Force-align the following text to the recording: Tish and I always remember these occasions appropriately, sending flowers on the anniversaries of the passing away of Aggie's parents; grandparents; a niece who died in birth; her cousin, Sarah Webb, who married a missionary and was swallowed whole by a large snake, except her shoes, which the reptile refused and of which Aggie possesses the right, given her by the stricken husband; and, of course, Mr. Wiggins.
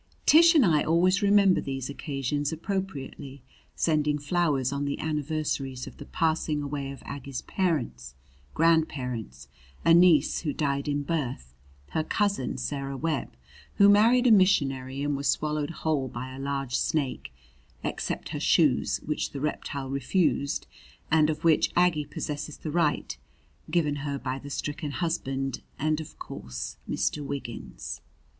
Tish 0.25 0.55
and 0.55 0.65
I 0.65 0.81
always 0.81 1.21
remember 1.21 1.61
these 1.61 1.87
occasions 1.87 2.51
appropriately, 2.51 3.43
sending 3.75 4.17
flowers 4.17 4.71
on 4.73 4.85
the 4.85 4.97
anniversaries 4.99 5.85
of 5.85 5.97
the 5.97 6.07
passing 6.07 6.63
away 6.63 6.89
of 6.91 7.03
Aggie's 7.05 7.43
parents; 7.43 8.15
grandparents; 8.55 9.47
a 9.85 9.93
niece 9.93 10.39
who 10.39 10.53
died 10.53 10.87
in 10.87 11.03
birth; 11.03 11.53
her 11.89 12.03
cousin, 12.03 12.57
Sarah 12.57 12.97
Webb, 12.97 13.37
who 13.75 13.87
married 13.89 14.25
a 14.25 14.31
missionary 14.31 15.03
and 15.03 15.15
was 15.15 15.27
swallowed 15.29 15.69
whole 15.69 16.07
by 16.07 16.35
a 16.35 16.39
large 16.39 16.75
snake, 16.75 17.31
except 17.83 18.29
her 18.29 18.39
shoes, 18.39 19.01
which 19.05 19.33
the 19.33 19.39
reptile 19.39 19.91
refused 19.91 20.65
and 21.11 21.29
of 21.29 21.43
which 21.43 21.71
Aggie 21.75 22.05
possesses 22.05 22.57
the 22.57 22.71
right, 22.71 23.15
given 23.69 23.97
her 23.97 24.17
by 24.17 24.39
the 24.39 24.49
stricken 24.49 24.89
husband; 24.89 25.61
and, 25.77 26.01
of 26.01 26.17
course, 26.17 26.77
Mr. 26.89 27.23
Wiggins. 27.23 28.01